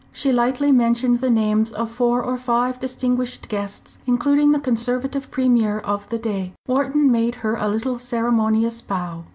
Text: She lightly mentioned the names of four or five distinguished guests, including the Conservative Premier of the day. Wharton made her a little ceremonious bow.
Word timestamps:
She 0.11 0.31
lightly 0.31 0.71
mentioned 0.71 1.17
the 1.17 1.29
names 1.29 1.71
of 1.71 1.91
four 1.91 2.23
or 2.23 2.35
five 2.35 2.79
distinguished 2.79 3.47
guests, 3.49 3.99
including 4.07 4.51
the 4.51 4.59
Conservative 4.59 5.29
Premier 5.29 5.77
of 5.77 6.09
the 6.09 6.17
day. 6.17 6.53
Wharton 6.67 7.11
made 7.11 7.35
her 7.45 7.55
a 7.55 7.67
little 7.67 7.99
ceremonious 7.99 8.81
bow. 8.81 9.25